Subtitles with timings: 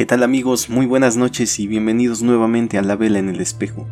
[0.00, 0.70] ¿Qué tal amigos?
[0.70, 3.86] Muy buenas noches y bienvenidos nuevamente a La Vela en el Espejo.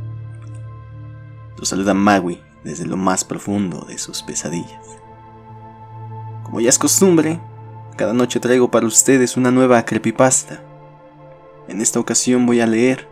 [1.58, 4.86] Los saluda Magui desde lo más profundo de sus pesadillas.
[6.44, 7.42] Como ya es costumbre,
[7.98, 10.62] cada noche traigo para ustedes una nueva creepypasta.
[11.68, 13.06] En esta ocasión voy a leer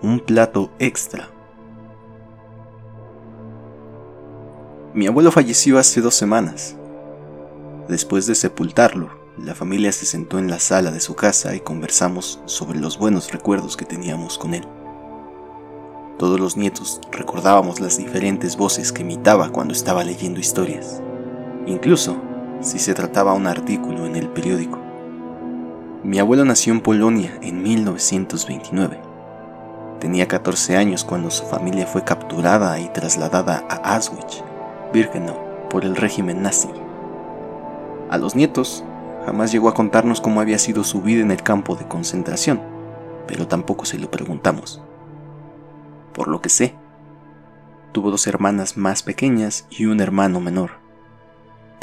[0.00, 1.28] un plato extra.
[4.94, 6.76] Mi abuelo falleció hace dos semanas.
[7.90, 12.40] Después de sepultarlo, la familia se sentó en la sala de su casa y conversamos
[12.44, 14.64] sobre los buenos recuerdos que teníamos con él.
[16.18, 21.02] Todos los nietos recordábamos las diferentes voces que imitaba cuando estaba leyendo historias,
[21.66, 22.16] incluso
[22.60, 24.78] si se trataba un artículo en el periódico.
[26.04, 29.00] Mi abuelo nació en Polonia en 1929.
[29.98, 34.44] Tenía 14 años cuando su familia fue capturada y trasladada a Auschwitz,
[34.92, 36.68] Birkenau, por el régimen nazi.
[38.10, 38.84] A los nietos
[39.26, 42.60] jamás llegó a contarnos cómo había sido su vida en el campo de concentración,
[43.26, 44.82] pero tampoco se lo preguntamos.
[46.12, 46.74] Por lo que sé,
[47.92, 50.84] tuvo dos hermanas más pequeñas y un hermano menor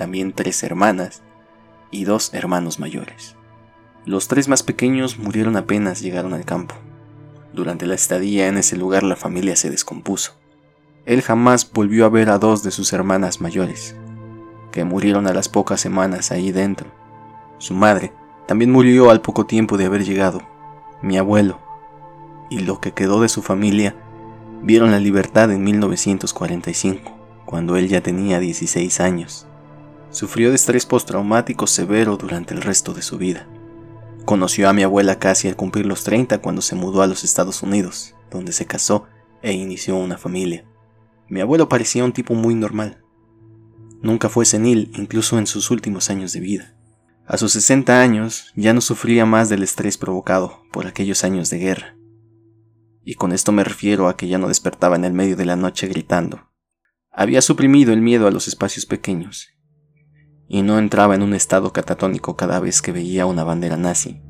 [0.02, 1.22] también tres hermanas
[1.92, 3.36] y dos hermanos mayores.
[4.04, 6.74] Los tres más pequeños murieron apenas llegaron al campo.
[7.54, 10.34] Durante la estadía en ese lugar la familia se descompuso.
[11.06, 13.96] Él jamás volvió a ver a dos de sus hermanas mayores,
[14.72, 16.88] que murieron a las pocas semanas ahí dentro.
[17.62, 18.12] Su madre
[18.48, 20.42] también murió al poco tiempo de haber llegado.
[21.04, 21.60] Mi abuelo
[22.50, 23.96] y lo que quedó de su familia
[24.64, 29.46] vieron la libertad en 1945, cuando él ya tenía 16 años.
[30.10, 33.48] Sufrió de estrés postraumático severo durante el resto de su vida.
[34.26, 37.62] Conoció a mi abuela casi al cumplir los 30 cuando se mudó a los Estados
[37.62, 39.06] Unidos, donde se casó
[39.44, 40.66] e inició una familia.
[41.30, 43.04] Mi abuelo parecía un tipo muy normal.
[44.02, 46.74] Nunca fue senil, incluso en sus últimos años de vida.
[47.32, 51.60] A sus 60 años ya no sufría más del estrés provocado por aquellos años de
[51.60, 51.96] guerra.
[53.06, 55.56] Y con esto me refiero a que ya no despertaba en el medio de la
[55.56, 56.50] noche gritando.
[57.10, 59.48] Había suprimido el miedo a los espacios pequeños
[60.50, 64.22] y no entraba en un estado catatónico cada vez que veía una bandera nazi.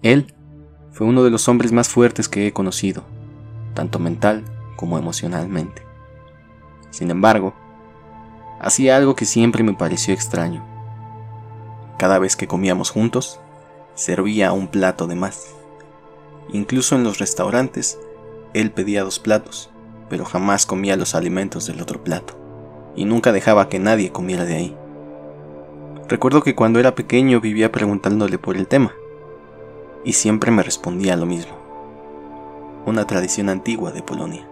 [0.00, 0.34] Él
[0.90, 3.04] fue uno de los hombres más fuertes que he conocido,
[3.74, 4.42] tanto mental
[4.76, 5.82] como emocionalmente.
[6.88, 7.54] Sin embargo,
[8.58, 10.73] hacía algo que siempre me pareció extraño.
[11.98, 13.40] Cada vez que comíamos juntos,
[13.94, 15.54] servía un plato de más.
[16.52, 17.98] Incluso en los restaurantes,
[18.52, 19.70] él pedía dos platos,
[20.08, 22.34] pero jamás comía los alimentos del otro plato,
[22.96, 24.76] y nunca dejaba que nadie comiera de ahí.
[26.08, 28.92] Recuerdo que cuando era pequeño vivía preguntándole por el tema,
[30.04, 31.54] y siempre me respondía lo mismo.
[32.86, 34.46] Una tradición antigua de Polonia.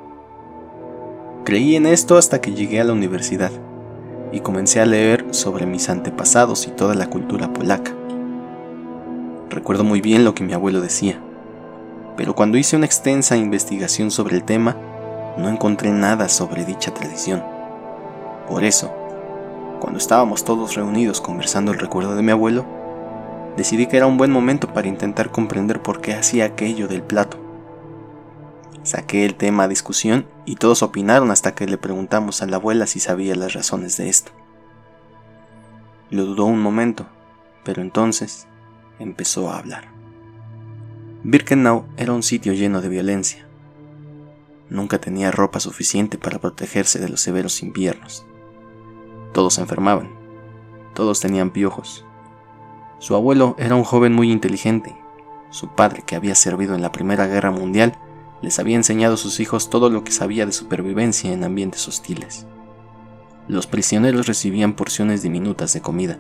[1.45, 3.51] Creí en esto hasta que llegué a la universidad
[4.33, 7.93] y comencé a leer sobre mis antepasados y toda la cultura polaca.
[9.51, 11.21] Recuerdo muy bien lo que mi abuelo decía,
[12.17, 14.77] pero cuando hice una extensa investigación sobre el tema,
[15.37, 17.43] no encontré nada sobre dicha tradición.
[18.49, 18.93] Por eso,
[19.81, 22.65] cuando estábamos todos reunidos conversando el recuerdo de mi abuelo,
[23.57, 27.42] decidí que era un buen momento para intentar comprender por qué hacía aquello del plato.
[28.83, 32.87] Saqué el tema a discusión y todos opinaron hasta que le preguntamos a la abuela
[32.87, 34.33] si sabía las razones de esto.
[36.11, 37.07] Lo dudó un momento,
[37.65, 38.47] pero entonces
[38.99, 39.89] empezó a hablar.
[41.23, 43.47] Birkenau era un sitio lleno de violencia.
[44.69, 48.27] Nunca tenía ropa suficiente para protegerse de los severos inviernos.
[49.33, 50.11] Todos se enfermaban.
[50.95, 52.05] Todos tenían piojos.
[52.99, 54.97] Su abuelo era un joven muy inteligente.
[55.51, 57.99] Su padre, que había servido en la Primera Guerra Mundial,
[58.43, 62.47] les había enseñado a sus hijos todo lo que sabía de supervivencia en ambientes hostiles.
[63.49, 66.19] Los prisioneros recibían porciones diminutas de comida.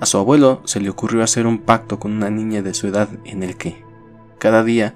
[0.00, 3.08] A su abuelo se le ocurrió hacer un pacto con una niña de su edad
[3.24, 3.82] en el que,
[4.38, 4.94] cada día,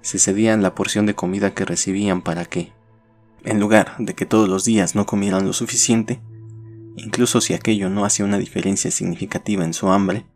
[0.00, 2.72] se cedían la porción de comida que recibían para que,
[3.44, 6.20] en lugar de que todos los días no comieran lo suficiente,
[6.96, 10.26] incluso si aquello no hacía una diferencia significativa en su hambre,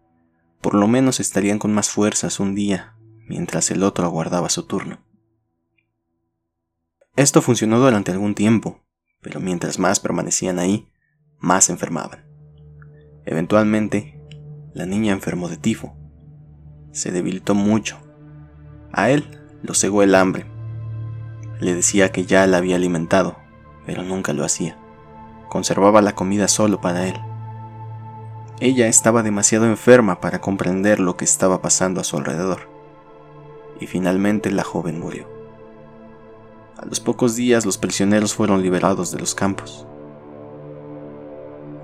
[0.61, 2.95] por lo menos estarían con más fuerzas un día
[3.31, 4.99] mientras el otro aguardaba su turno.
[7.15, 8.83] Esto funcionó durante algún tiempo,
[9.21, 10.91] pero mientras más permanecían ahí,
[11.39, 12.27] más enfermaban.
[13.25, 14.21] Eventualmente,
[14.75, 15.97] la niña enfermó de tifo.
[16.93, 17.99] Se debilitó mucho.
[18.93, 20.47] A él lo cegó el hambre
[21.61, 23.37] le decía que ya la había alimentado,
[23.87, 24.77] pero nunca lo hacía.
[25.49, 27.15] Conservaba la comida solo para él.
[28.61, 32.69] Ella estaba demasiado enferma para comprender lo que estaba pasando a su alrededor.
[33.81, 35.27] Y finalmente la joven murió.
[36.77, 39.87] A los pocos días los prisioneros fueron liberados de los campos.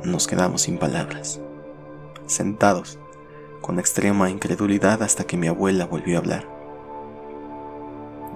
[0.05, 1.41] Nos quedamos sin palabras,
[2.27, 2.99] sentados,
[3.61, 6.49] con extrema incredulidad hasta que mi abuela volvió a hablar.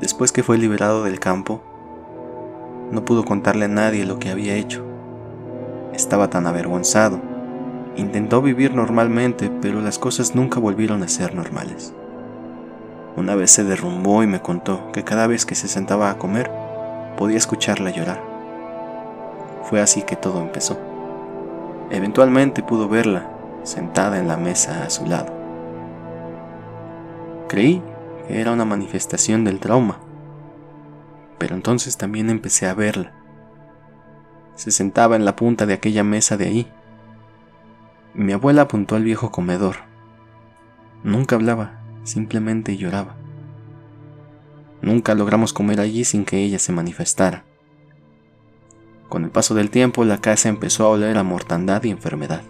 [0.00, 1.62] Después que fue liberado del campo,
[2.90, 4.84] no pudo contarle a nadie lo que había hecho.
[5.94, 7.20] Estaba tan avergonzado.
[7.96, 11.94] Intentó vivir normalmente, pero las cosas nunca volvieron a ser normales.
[13.16, 16.50] Una vez se derrumbó y me contó que cada vez que se sentaba a comer,
[17.16, 18.22] podía escucharla llorar.
[19.64, 20.78] Fue así que todo empezó.
[21.90, 23.28] Eventualmente pudo verla
[23.62, 25.32] sentada en la mesa a su lado.
[27.48, 27.82] Creí
[28.26, 29.98] que era una manifestación del trauma,
[31.38, 33.12] pero entonces también empecé a verla.
[34.54, 36.72] Se sentaba en la punta de aquella mesa de ahí.
[38.14, 39.76] Mi abuela apuntó al viejo comedor.
[41.02, 43.16] Nunca hablaba, simplemente lloraba.
[44.82, 47.44] Nunca logramos comer allí sin que ella se manifestara.
[49.08, 52.42] Con el paso del tiempo la casa empezó a oler a mortandad y enfermedad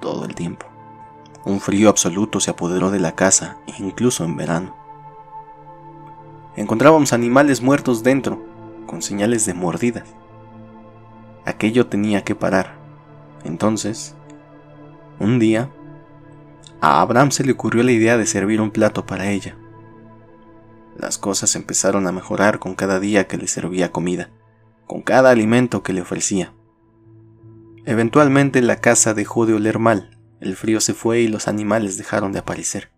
[0.00, 0.66] todo el tiempo.
[1.44, 4.76] Un frío absoluto se apoderó de la casa, incluso en verano.
[6.56, 8.44] Encontrábamos animales muertos dentro,
[8.86, 10.14] con señales de mordidas.
[11.44, 12.74] Aquello tenía que parar.
[13.44, 14.14] Entonces,
[15.18, 15.70] un día,
[16.82, 19.56] a Abraham se le ocurrió la idea de servir un plato para ella.
[20.98, 24.30] Las cosas empezaron a mejorar con cada día que le servía comida,
[24.88, 26.52] con cada alimento que le ofrecía.
[27.86, 32.32] Eventualmente la casa dejó de oler mal, el frío se fue y los animales dejaron
[32.32, 32.90] de aparecer.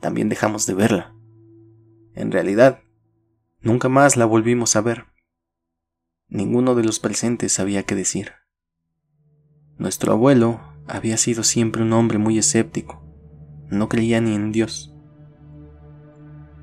[0.00, 1.14] También dejamos de verla.
[2.14, 2.80] En realidad,
[3.60, 5.04] nunca más la volvimos a ver.
[6.26, 8.32] Ninguno de los presentes sabía qué decir.
[9.76, 13.02] Nuestro abuelo había sido siempre un hombre muy escéptico.
[13.68, 14.94] No creía ni en Dios.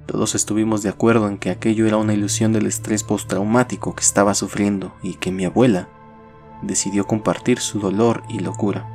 [0.05, 4.33] Todos estuvimos de acuerdo en que aquello era una ilusión del estrés postraumático que estaba
[4.33, 5.87] sufriendo y que mi abuela
[6.61, 8.87] decidió compartir su dolor y locura.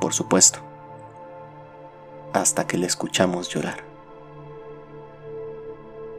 [0.00, 0.60] Por supuesto,
[2.32, 3.84] hasta que le escuchamos llorar.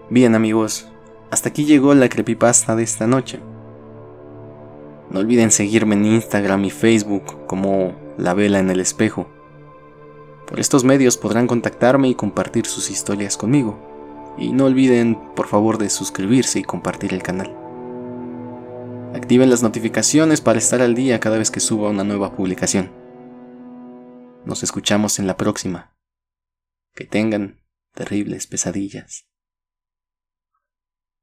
[0.09, 0.87] Bien amigos,
[1.31, 3.39] hasta aquí llegó la creepypasta de esta noche.
[5.09, 9.27] No olviden seguirme en Instagram y Facebook como La Vela en el Espejo.
[10.47, 13.79] Por estos medios podrán contactarme y compartir sus historias conmigo.
[14.37, 17.55] Y no olviden, por favor, de suscribirse y compartir el canal.
[19.13, 22.91] Activen las notificaciones para estar al día cada vez que suba una nueva publicación.
[24.43, 25.95] Nos escuchamos en la próxima.
[26.93, 27.61] Que tengan
[27.93, 29.25] terribles pesadillas.